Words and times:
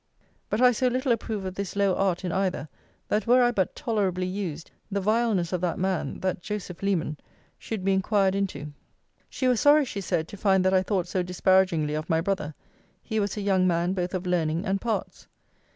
But 0.49 0.61
I 0.61 0.71
so 0.71 0.87
little 0.87 1.11
approve 1.11 1.45
of 1.45 1.53
this 1.53 1.75
low 1.75 1.93
art 1.93 2.25
in 2.25 2.31
either, 2.31 2.69
that 3.09 3.27
were 3.27 3.43
I 3.43 3.51
but 3.51 3.75
tolerably 3.75 4.25
used, 4.25 4.71
the 4.89 4.99
vileness 4.99 5.53
of 5.53 5.61
that 5.61 5.77
man, 5.77 6.21
that 6.21 6.41
Joseph 6.41 6.81
Leman, 6.81 7.17
should 7.59 7.85
be 7.85 7.93
inquired 7.93 8.33
into. 8.33 8.73
She 9.29 9.47
was 9.47 9.61
sorry, 9.61 9.85
she 9.85 10.01
said, 10.01 10.27
to 10.29 10.37
find 10.37 10.65
that 10.65 10.73
I 10.73 10.81
thought 10.81 11.07
so 11.07 11.21
disparagingly 11.21 11.93
of 11.93 12.09
my 12.09 12.19
brother. 12.19 12.55
He 13.03 13.19
was 13.19 13.37
a 13.37 13.41
young 13.41 13.67
man 13.67 13.93
both 13.93 14.15
of 14.15 14.25
learning 14.25 14.65
and 14.65 14.81
parts. 14.81 15.27